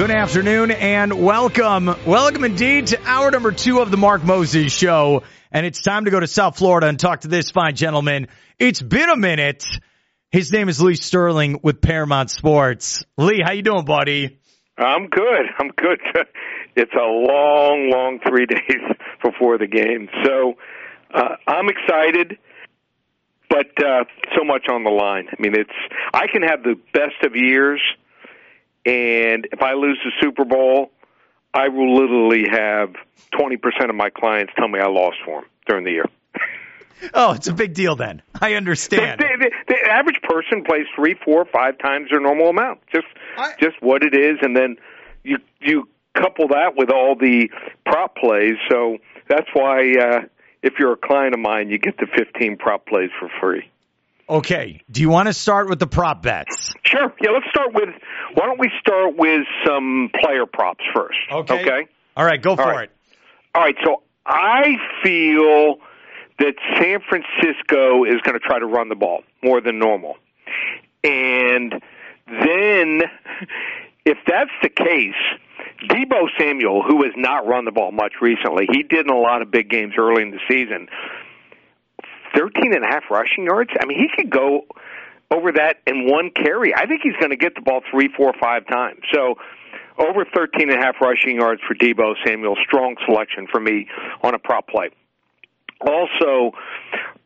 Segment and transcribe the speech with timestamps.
[0.00, 1.94] Good afternoon and welcome.
[2.06, 5.24] Welcome indeed to hour number two of the Mark Moses show.
[5.52, 8.28] And it's time to go to South Florida and talk to this fine gentleman.
[8.58, 9.62] It's been a minute.
[10.30, 13.04] His name is Lee Sterling with Paramount Sports.
[13.18, 14.40] Lee, how you doing, buddy?
[14.78, 15.44] I'm good.
[15.58, 16.00] I'm good.
[16.76, 20.54] It's a long, long three days before the game, so
[21.12, 22.38] uh, I'm excited,
[23.50, 24.04] but uh,
[24.34, 25.26] so much on the line.
[25.28, 25.70] I mean, it's
[26.14, 27.82] I can have the best of years,
[28.90, 30.90] and if I lose the Super Bowl,
[31.54, 32.94] I will literally have
[33.32, 36.06] 20% of my clients tell me I lost for them during the year.
[37.14, 38.20] Oh, it's a big deal then.
[38.40, 39.20] I understand.
[39.20, 42.80] The, the, the average person plays three, four, five times their normal amount.
[42.92, 43.06] Just,
[43.38, 44.76] I- just what it is, and then
[45.24, 47.48] you you couple that with all the
[47.86, 48.56] prop plays.
[48.68, 50.20] So that's why uh,
[50.62, 53.70] if you're a client of mine, you get the 15 prop plays for free.
[54.30, 54.80] Okay.
[54.88, 56.72] Do you want to start with the prop bets?
[56.84, 57.12] Sure.
[57.20, 57.30] Yeah.
[57.30, 57.88] Let's start with.
[58.34, 61.18] Why don't we start with some player props first?
[61.30, 61.62] Okay.
[61.62, 61.88] Okay.
[62.16, 62.84] All right, go for All right.
[62.84, 62.96] it.
[63.54, 63.76] All right.
[63.84, 65.78] So I feel
[66.38, 70.16] that San Francisco is going to try to run the ball more than normal.
[71.02, 71.72] And
[72.26, 73.02] then,
[74.04, 75.14] if that's the case,
[75.88, 79.42] Deebo Samuel, who has not run the ball much recently, he did in a lot
[79.42, 80.88] of big games early in the season.
[82.34, 83.70] Thirteen and a half rushing yards.
[83.80, 84.62] I mean, he could go
[85.30, 86.74] over that in one carry.
[86.74, 89.00] I think he's going to get the ball three, four, five times.
[89.12, 89.36] So
[89.98, 92.56] over 13 and a half rushing yards for Deebo Samuel.
[92.66, 93.86] Strong selection for me
[94.22, 94.90] on a prop play.
[95.80, 96.52] Also,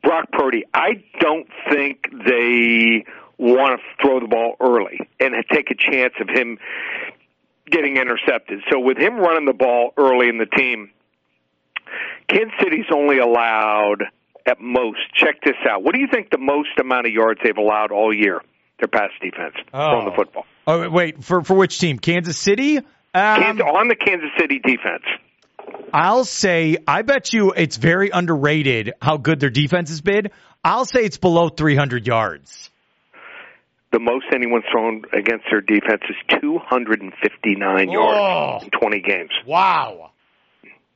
[0.02, 0.64] Brock Purdy.
[0.72, 3.04] I don't think they
[3.38, 6.58] want to throw the ball early and take a chance of him
[7.66, 8.60] getting intercepted.
[8.70, 10.90] So with him running the ball early in the team,
[12.28, 14.04] Kansas City's only allowed
[14.46, 14.98] at most.
[15.14, 15.82] Check this out.
[15.82, 18.40] What do you think the most amount of yards they've allowed all year?
[18.78, 20.14] Their pass defense on the Oh.
[20.16, 20.46] football.
[20.66, 21.98] Oh, wait, for for which team?
[21.98, 22.78] Kansas City?
[22.78, 22.82] Um,
[23.14, 25.04] Kansas, on the Kansas City defense.
[25.92, 30.28] I'll say I bet you it's very underrated how good their defense has been.
[30.64, 32.70] I'll say it's below 300 yards.
[33.92, 37.92] The most anyone's thrown against their defense is 259 Whoa.
[37.92, 39.30] yards in 20 games.
[39.46, 40.10] Wow.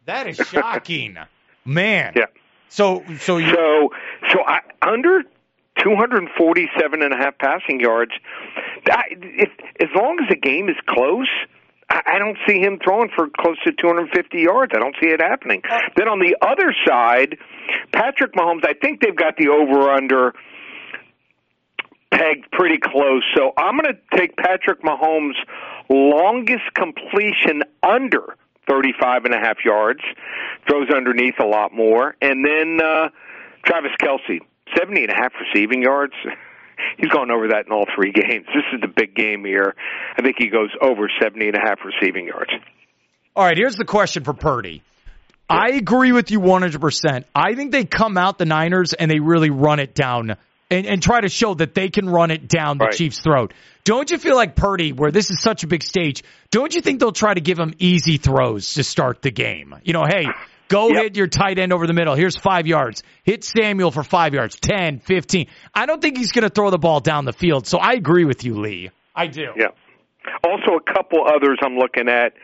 [0.06, 1.16] That is shocking.
[1.64, 2.14] Man.
[2.16, 2.24] Yeah.
[2.68, 3.90] So so you So,
[4.32, 5.22] so I, under
[5.82, 8.12] 247 and a half passing yards,
[8.90, 11.28] I, if, as long as the game is close,
[11.90, 14.72] I, I don't see him throwing for close to 250 yards.
[14.74, 15.62] I don't see it happening.
[15.68, 17.38] Uh, then on the other side,
[17.92, 20.34] Patrick Mahomes, I think they've got the over under
[22.10, 23.22] pegged pretty close.
[23.36, 25.34] So I'm going to take Patrick Mahomes'
[25.88, 28.36] longest completion under
[28.68, 30.00] 35 and a half yards,
[30.68, 33.08] throws underneath a lot more, and then uh,
[33.64, 34.40] Travis Kelce,
[34.76, 36.14] 70 and a half receiving yards.
[36.96, 38.46] He's gone over that in all three games.
[38.46, 39.74] This is the big game here.
[40.16, 42.50] I think he goes over 70 and a half receiving yards.
[43.34, 44.82] All right, here's the question for Purdy.
[45.48, 47.24] I agree with you 100%.
[47.34, 50.36] I think they come out the Niners and they really run it down
[50.70, 52.94] and, and try to show that they can run it down the Right.
[52.94, 53.54] Chiefs' throat.
[53.84, 57.00] Don't you feel like Purdy, where this is such a big stage, don't you think
[57.00, 59.74] they'll try to give him easy throws to start the game?
[59.82, 60.26] You know, hey,
[60.68, 61.02] go Yep.
[61.02, 62.14] hit your tight end over the middle.
[62.14, 63.02] Here's five yards.
[63.22, 65.46] Hit Samuel for five yards, 10, 15.
[65.74, 67.66] I don't think he's going to throw the ball down the field.
[67.66, 68.90] So I agree with you, Lee.
[69.14, 69.52] I do.
[69.56, 69.68] Yeah.
[70.44, 72.34] Also, a couple others I'm looking at.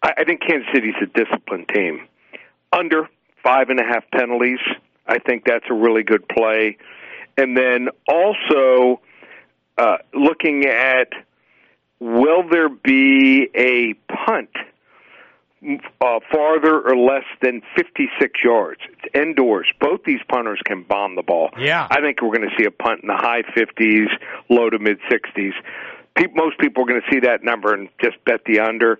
[0.00, 2.06] I, I think Kansas City's a disciplined team.
[2.72, 3.08] Under
[3.42, 4.60] five and a half penalties.
[5.06, 6.76] I think that's a really good play.
[7.38, 9.00] And then also
[9.78, 11.08] uh, looking at
[12.00, 14.50] will there be a punt
[16.00, 18.80] uh, farther or less than 56 yards?
[18.90, 19.72] It's indoors.
[19.80, 21.50] Both these punters can bomb the ball.
[21.58, 21.86] Yeah.
[21.90, 24.08] I think we're going to see a punt in the high 50s,
[24.50, 25.52] low to mid 60s.
[26.16, 28.98] Pe- most people are going to see that number and just bet the under.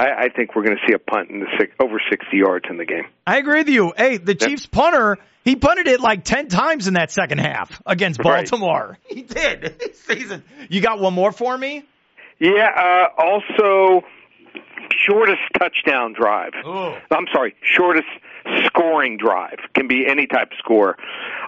[0.00, 2.64] I, I think we're going to see a punt in the six, over 60 yards
[2.70, 3.04] in the game.
[3.26, 3.92] I agree with you.
[3.96, 8.18] Hey, the Chiefs punter, he punted it like 10 times in that second half against
[8.20, 8.48] Right.
[8.48, 8.98] Baltimore.
[9.08, 9.60] He did.
[9.78, 10.42] this season.
[10.70, 11.84] You got one more for me?
[12.38, 12.68] Yeah.
[12.74, 14.00] Uh, also,
[15.06, 16.52] shortest touchdown drive.
[16.66, 16.94] Ooh.
[17.10, 18.08] I'm sorry, shortest
[18.64, 20.96] scoring drive can be any type of score.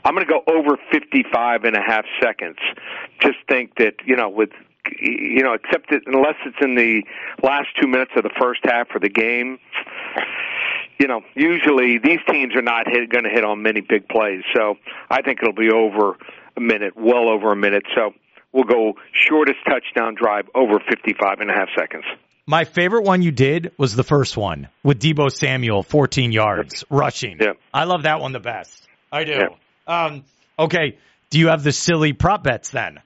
[0.05, 2.59] I'm going to go over 55 and a half seconds.
[3.21, 4.51] Just think that you know with
[5.01, 7.03] you know except that unless it's in the
[7.43, 9.59] last two minutes of the first half of the game.
[10.99, 14.77] You know, usually these teams are not going to hit on many big plays, so
[15.11, 16.17] I think it'll be over
[16.57, 17.83] a minute, well over a minute.
[17.97, 18.13] So
[18.53, 22.05] we'll go shortest touchdown drive over 55 and a half seconds.
[22.47, 27.39] My favorite one you did was the first one with Deebo Samuel, 14 yards rushing.
[27.41, 27.53] Yeah.
[27.73, 28.87] I love that one the best.
[29.11, 29.33] I do.
[29.33, 29.49] Yeah.
[29.87, 30.25] Um,
[30.59, 30.99] okay.
[31.31, 33.01] Do you have the silly prop bets then?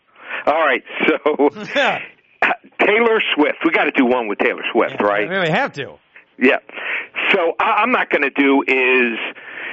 [0.47, 1.49] All right, so
[2.87, 3.59] Taylor Swift.
[3.65, 5.29] We got to do one with Taylor Swift, yeah, right?
[5.29, 5.99] We have to.
[6.39, 6.59] Yeah.
[7.33, 9.19] So I, I'm not going to do is,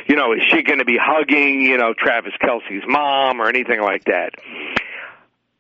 [0.08, 3.82] you know, is she going to be hugging, you know, Travis Kelce's mom or anything
[3.82, 4.32] like that?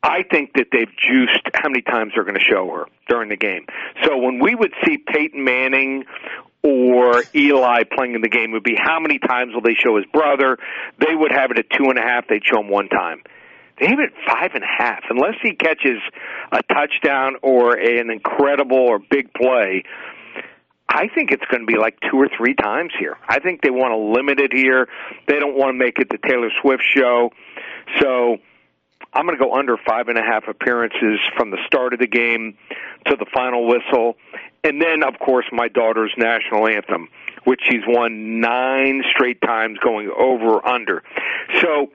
[0.01, 3.37] I think that they've juiced how many times they're going to show her during the
[3.37, 3.65] game.
[4.03, 6.03] So when we would see Peyton Manning
[6.61, 10.05] or Eli playing in the game, would be how many times will they show his
[10.11, 10.57] brother?
[10.99, 12.27] They would have it at two and a half.
[12.27, 13.23] They'd show him one time.
[13.79, 15.03] They have it five and a half.
[15.09, 15.99] Unless he catches
[16.51, 19.83] a touchdown or an incredible or big play,
[20.87, 23.17] I think it's going to be like two or three times here.
[23.27, 24.87] I think they want to limit it here.
[25.27, 27.31] They don't want to make it the Taylor Swift show.
[27.99, 28.37] So
[29.11, 32.07] I'm going to go under five and a half appearances from the start of the
[32.07, 32.57] game
[33.07, 34.17] to the final whistle.
[34.63, 37.09] And then, of course, my daughter's national anthem,
[37.43, 41.03] which she's won nine straight times going over under.
[41.61, 41.91] So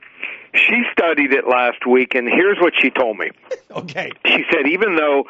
[0.54, 3.30] she studied it last week, and here's what she told me.
[3.70, 4.10] Okay.
[4.26, 5.24] She said, even though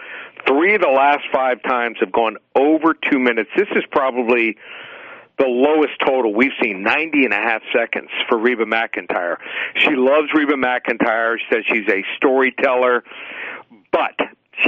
[0.46, 4.56] three of the last five times have gone over two minutes, this is probably
[5.38, 9.36] the lowest total we've seen 90 and a half seconds for Reba McEntire.
[9.76, 11.36] She loves Reba McEntire.
[11.38, 13.04] She says she's a storyteller,
[13.92, 14.16] but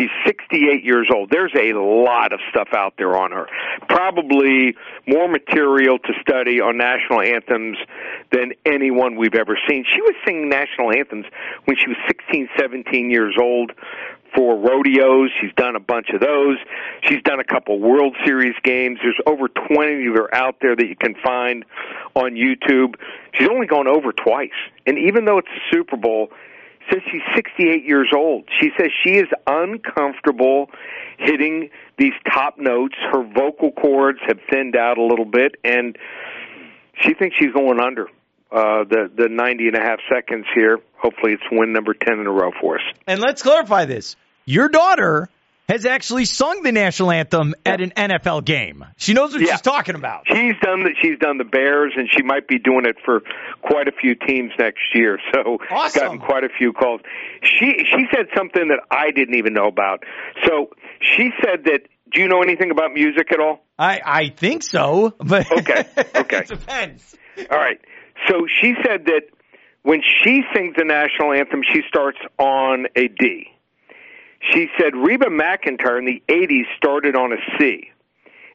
[0.00, 1.31] She's 68 years old.
[1.31, 3.47] There's a lot of stuff out there on her.
[3.87, 4.75] Probably
[5.06, 7.76] more material to study on national anthems
[8.32, 9.85] than anyone we've ever seen.
[9.85, 11.26] She was singing national anthems
[11.67, 13.73] when she was 16, 17 years old
[14.35, 15.31] for rodeos.
[15.41, 16.56] She's done a bunch of those.
[17.02, 19.00] She's done a couple World Series games.
[19.02, 21.64] There's over 20 that are out there that you can find
[22.14, 22.94] on YouTube.
[23.35, 24.56] She's only gone over twice.
[24.87, 26.31] And even though it's a Super Bowl,
[26.88, 28.44] says she's 68 years old.
[28.61, 30.71] She says she is uncomfortable
[31.19, 32.94] hitting these top notes.
[33.12, 35.97] Her vocal cords have thinned out a little bit, and
[37.03, 38.06] she thinks she's going under
[38.50, 40.79] uh, the the 90 and a half seconds here.
[40.97, 42.85] Hopefully, it's win number 10 in a row for us.
[43.06, 45.29] And let's clarify this: your daughter
[45.71, 48.85] has actually sung the national anthem at an NFL game.
[48.97, 49.53] She knows what Yeah.
[49.53, 50.25] she's talking about.
[50.27, 53.21] She's done the she's done the Bears, and she might be doing it for
[53.63, 55.19] quite a few teams next year.
[55.35, 56.01] So Awesome.
[56.03, 57.01] gotten quite a few calls.
[57.43, 60.03] She she said something that I didn't even know about.
[60.47, 60.71] So
[61.01, 61.81] she said that.
[62.13, 63.65] Do you know anything about music at all?
[63.79, 65.85] I I think so, but Okay,
[66.17, 66.43] okay.
[66.45, 67.17] depends.
[67.49, 67.81] All right.
[68.29, 69.23] So she said that
[69.83, 73.47] when she sings the national anthem, she starts on a D.
[74.41, 77.91] She said Reba McEntire in the 80s started on a C.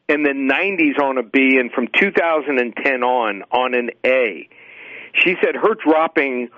[0.08, 4.50] In the 90s on a B, and from 2010 on, on an A.
[5.14, 6.50] She said her dropping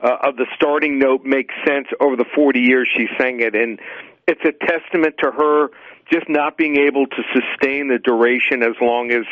[0.00, 3.78] uh, of the starting note makes sense over the 40 years she sang it, and
[4.26, 5.68] it's a testament to her
[6.10, 9.24] just not being able to sustain the duration as long as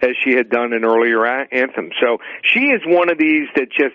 [0.00, 1.94] as she had done in earlier anthems.
[2.00, 3.94] So she is one of these that just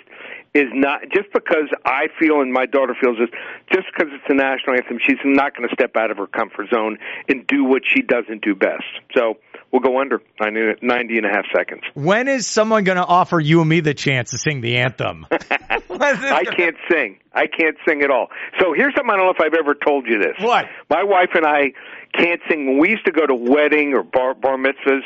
[0.57, 3.29] is not just because I feel and my daughter feels this
[3.71, 6.67] just because it's a national anthem she's not going to step out of her comfort
[6.73, 6.97] zone
[7.29, 8.83] and do what she doesn't do best.
[9.15, 9.35] So
[9.71, 11.81] we'll go under 90, 90 and a half seconds.
[11.93, 15.27] When is someone going to offer you and me the chance to sing the anthem?
[15.31, 17.19] I can't sing.
[17.33, 18.27] I can't sing at all.
[18.59, 20.35] So here's something I don't know if I've ever told you this.
[20.39, 20.65] What?
[20.89, 21.73] My wife and I
[22.17, 22.65] can't sing.
[22.65, 25.01] When we used to go to wedding or bar, bar mitzvahs,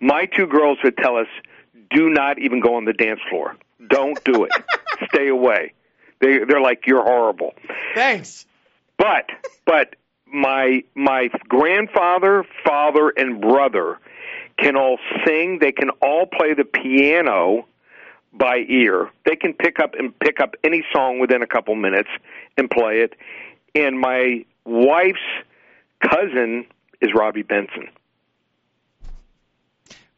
[0.00, 1.28] my two girls would tell us,
[1.90, 3.56] "Do not even go on the dance floor.
[3.88, 4.52] Don't do it.
[5.12, 5.72] Stay away."
[6.20, 7.54] They they're like, "You're horrible."
[7.94, 8.46] Thanks.
[8.96, 9.30] But
[9.64, 9.96] but
[10.26, 13.98] my my grandfather, father, and brother
[14.58, 15.58] can all sing.
[15.60, 17.66] They can all play the piano
[18.32, 19.10] by ear.
[19.24, 22.08] They can pick up and pick up any song within a couple minutes
[22.56, 23.14] and play it.
[23.74, 25.18] And my wife's
[26.00, 26.66] cousin
[27.00, 27.88] is Robby Benson.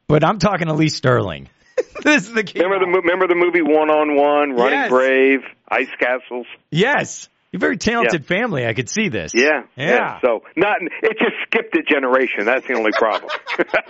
[0.06, 1.48] But I'm talking to Lee Sterling.
[2.02, 2.60] this is the key.
[2.60, 4.90] Remember the remember the movie One on One, Running Yes.
[4.90, 6.46] Brave, Ice Castles.
[6.70, 7.28] Yes.
[7.50, 8.66] You're a very talented family.
[8.66, 9.32] I could see this.
[9.34, 10.20] Yeah, Yeah.
[10.20, 12.44] So not it just skipped a generation.
[12.44, 13.30] That's the only problem.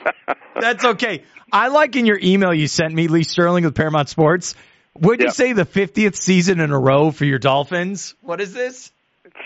[0.61, 1.25] That's okay.
[1.53, 4.55] I like in your email you sent me, Lee Sterling with Paramount Sports.
[5.01, 8.15] Would you say the 50th season in a row for your Dolphins?
[8.21, 8.93] What is this?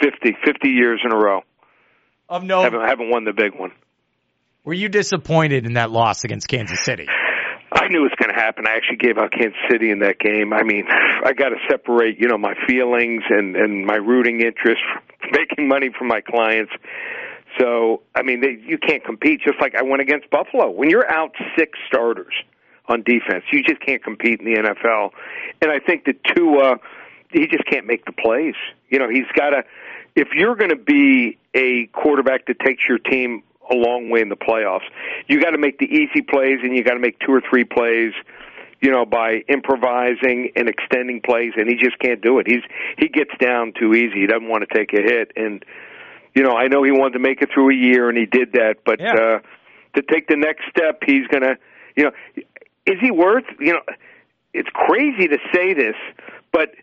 [0.01, 1.43] 50, 50 years in a row.
[2.29, 2.63] Of no.
[2.63, 3.73] Haven't haven't won the big one.
[4.65, 7.07] Were you disappointed in that loss against Kansas City?
[7.93, 8.67] Knew it was going to happen.
[8.67, 10.55] I actually gave out Kansas City in that game.
[10.55, 14.81] I mean, I got to separate, you know, my feelings and and my rooting interest
[14.91, 16.73] from making money for my clients.
[17.61, 19.43] So, I mean, they, you can't compete.
[19.45, 20.71] Just like I went against Buffalo.
[20.71, 22.33] When you're out six starters
[22.87, 25.11] on defense, you just can't compete in the NFL.
[25.61, 26.77] And I think that Tua,
[27.31, 28.55] he just can't make the plays.
[28.89, 29.65] You know, he's got to.
[30.17, 34.29] If you're going to be a quarterback that takes your team a long way in
[34.29, 34.87] the playoffs,
[35.29, 37.64] you got to make the easy plays, and you got to make two or three
[37.64, 38.12] plays.
[38.81, 42.49] You know, by improvising and extending plays, and he just can't do it.
[42.49, 42.62] He's
[42.99, 44.23] he gets down too easy.
[44.23, 45.64] He doesn't want to take a hit, and
[46.35, 48.55] you know, I know he wanted to make it through a year, and he did
[48.55, 48.79] that.
[48.85, 49.12] But Yeah.
[49.14, 49.38] uh,
[49.95, 51.57] to take the next step, he's going to,
[51.95, 52.12] you know,
[52.87, 53.45] is he worth?
[53.61, 53.83] You know,
[54.52, 55.97] it's crazy to say this,
[56.52, 56.75] but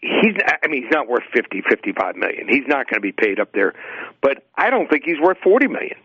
[0.00, 0.34] he's.
[0.62, 2.46] I mean, he's not worth fifty, fifty-five million.
[2.48, 3.74] He's not going to be paid up there.
[4.22, 5.96] But I don't think he's worth forty million.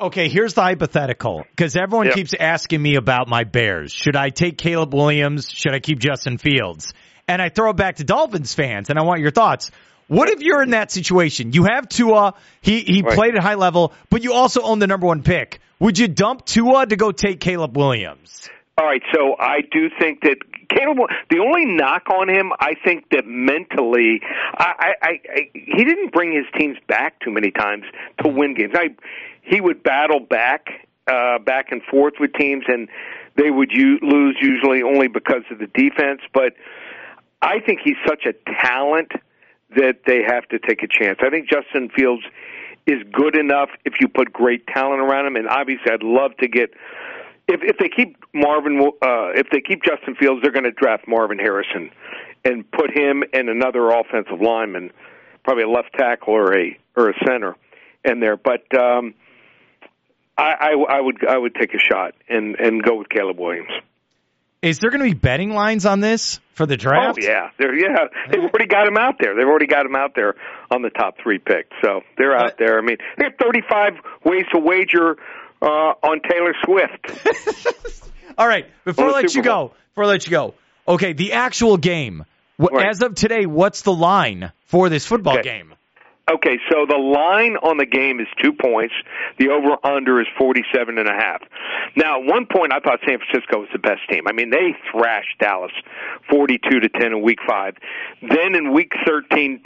[0.00, 2.14] Okay, here's the hypothetical because everyone Yep.
[2.14, 3.92] keeps asking me about my Bears.
[3.92, 5.50] Should I take Caleb Williams?
[5.50, 6.94] Should I keep Justin Fields?
[7.28, 9.70] And I throw it back to Dolphins fans, and I want your thoughts.
[10.08, 11.52] What if you're in that situation?
[11.52, 12.34] You have Tua.
[12.62, 13.14] He he Right.
[13.14, 15.60] played at high level, but you also own the number one pick.
[15.80, 18.48] Would you dump Tua to go take Caleb Williams?
[18.78, 20.38] All right, so I do think that
[20.70, 20.98] Caleb.
[21.30, 24.20] The only knock on him, I think that mentally,
[24.54, 27.84] I, I, I, he didn't bring his teams back too many times
[28.22, 28.72] to win games.
[28.74, 28.90] I,
[29.42, 32.88] he would battle back, uh, back and forth with teams, and
[33.36, 36.20] they would u- lose usually only because of the defense.
[36.32, 36.54] But
[37.42, 39.12] I think he's such a talent
[39.76, 41.18] that they have to take a chance.
[41.22, 42.22] I think Justin Fields
[42.86, 46.48] is good enough if you put great talent around him, and obviously, I'd love to
[46.48, 46.70] get
[47.48, 51.06] if if they keep Marvin, uh, if they keep Justin Fields, they're going to draft
[51.08, 51.90] Marvin Harrison
[52.44, 54.90] and put him and another offensive lineman,
[55.44, 57.56] probably a left tackle or a or a center,
[58.04, 58.36] in there.
[58.36, 59.14] But um,
[60.36, 63.70] I, I I would I would take a shot and and go with Caleb Williams.
[64.62, 67.18] Is there going to be betting lines on this for the draft?
[67.18, 68.04] Oh yeah, they're yeah.
[68.30, 69.34] They've already got him out there.
[69.34, 70.34] They've already got him out there
[70.70, 71.70] on the top three picks.
[71.82, 72.78] So they're out there.
[72.78, 73.94] I mean, they have 35
[74.24, 75.16] ways to wager
[75.62, 78.06] uh, on Taylor Swift.
[78.38, 79.68] All right, before I let you Bowl.
[79.68, 80.54] go, before I let you go,
[80.88, 82.24] okay, the actual game.
[82.58, 82.86] Right.
[82.88, 85.42] As of today, what's the line for this football Okay.
[85.48, 85.74] game?
[86.30, 88.94] Okay, so the line on the game is two points.
[89.38, 91.42] The over under is forty seven and a half.
[91.96, 94.28] Now, at one point I thought San Francisco was the best team.
[94.28, 95.72] I mean, they thrashed Dallas
[96.30, 97.74] forty two to ten in week five.
[98.22, 99.62] Then in week thirteen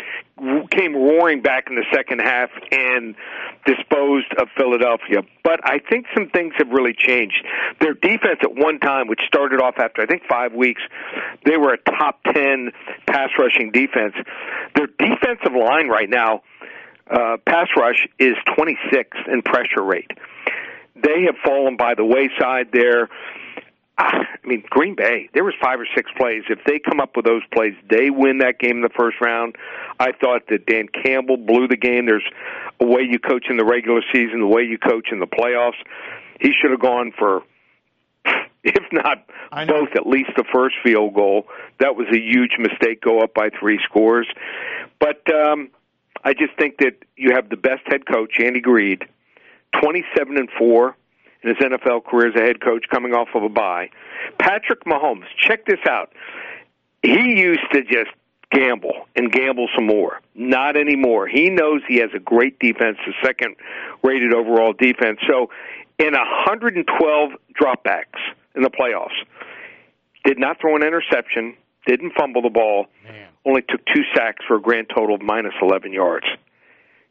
[0.71, 3.15] came roaring back in the second half and
[3.67, 5.23] disposed of Philadelphia.
[5.45, 7.45] But I think some things have really changed.
[7.81, 10.81] Their defense at one time, which started off after I think five weeks,
[11.45, 12.73] they were a top ten
[13.07, 14.15] pass rushing defense.
[14.75, 16.43] Their defensive line right now
[17.11, 20.11] uh, pass rush is 26th in pressure rate.
[20.97, 23.09] They have fallen by the wayside there.
[23.99, 26.43] Ah, I mean, Green Bay, there was five or six plays.
[26.49, 29.57] If they come up with those plays, they win that game in the first round.
[30.01, 32.07] I thought that Dan Campbell blew the game.
[32.07, 32.29] There's
[32.81, 35.79] a way you coach in the regular season, the way you coach in the playoffs.
[36.41, 37.43] He should have gone for,
[38.65, 39.27] if not
[39.69, 41.47] both, at least the first field goal.
[41.79, 43.01] That was a huge mistake.
[43.01, 44.27] Go up by three scores,
[44.99, 45.71] but um,
[46.25, 49.05] I just think that you have the best head coach, Andy Reid,
[49.81, 50.97] 27 and 4
[51.43, 53.91] in his NFL career as a head coach coming off of a bye.
[54.39, 56.13] Patrick Mahomes, check this out.
[57.03, 58.11] He used to just
[58.51, 60.21] gamble and gamble some more.
[60.35, 61.27] Not anymore.
[61.27, 63.57] He knows he has a great defense, the second
[64.03, 65.19] rated overall defense.
[65.29, 65.51] So,
[65.99, 68.21] in 112 dropbacks
[68.57, 69.15] in the playoffs,
[70.25, 73.29] did not throw an interception, didn't fumble the ball, Man.
[73.45, 76.27] only took two sacks for a grand total of minus 11 yards.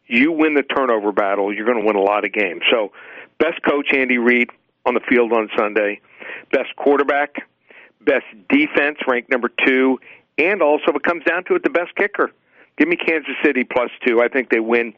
[0.07, 2.61] You win the turnover battle, you're going to win a lot of games.
[2.71, 2.91] So,
[3.39, 4.49] best coach Andy Reid
[4.85, 6.01] on the field on Sunday,
[6.51, 7.47] best quarterback,
[8.01, 9.99] best defense ranked number 2,
[10.37, 12.31] and also if it comes down to it the best kicker.
[12.77, 14.21] Give me Kansas City plus 2.
[14.21, 14.93] I think they win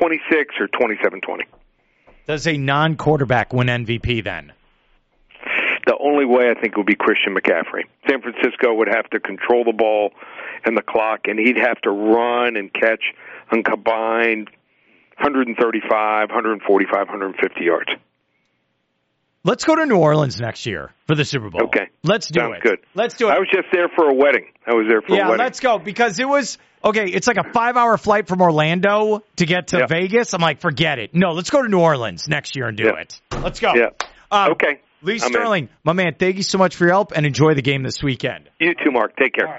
[0.00, 1.42] 26 or 27-20.
[2.26, 4.52] Does a non-quarterback win MVP then?
[5.88, 7.84] The only way I think would be Christian McCaffrey.
[8.06, 10.10] San Francisco would have to control the ball
[10.66, 13.00] and the clock, and he'd have to run and catch
[13.50, 14.50] and combined
[15.16, 17.88] 135, 145, 150 yards.
[19.44, 21.62] Let's go to New Orleans next year for the Super Bowl.
[21.68, 21.88] Okay.
[22.02, 22.62] Let's do Sounds it.
[22.62, 22.78] good.
[22.94, 23.32] Let's do it.
[23.32, 24.44] I was just there for a wedding.
[24.66, 25.38] I was there for yeah, a wedding.
[25.38, 27.06] Yeah, let's go because it was okay.
[27.06, 29.86] It's like a five-hour flight from Orlando to get to Yeah.
[29.86, 30.34] Vegas.
[30.34, 31.14] I'm like, forget it.
[31.14, 33.00] No, let's go to New Orleans next year and do Yeah.
[33.00, 33.18] it.
[33.42, 33.72] Let's go.
[33.74, 33.90] Yeah.
[34.30, 34.80] Um, Okay.
[35.02, 35.32] Lee I'm in.
[35.32, 38.02] Sterling, my man, thank you so much for your help and enjoy the game this
[38.02, 38.50] weekend.
[38.60, 39.16] You too, Mark.
[39.16, 39.46] Take care.
[39.46, 39.56] All right.